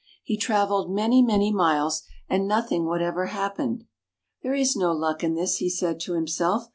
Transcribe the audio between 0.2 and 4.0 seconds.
He traveled many, many miles, and noth ing whatever happened."